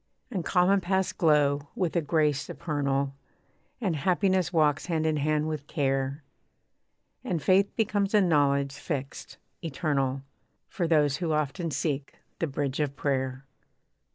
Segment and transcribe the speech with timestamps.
[0.31, 3.13] And common paths glow with a grace supernal,
[3.79, 6.23] And happiness walks hand in hand with care,
[7.23, 10.23] And faith becomes a knowledge fixed, eternal,
[10.67, 13.45] For those who often seek the bridge of prayer.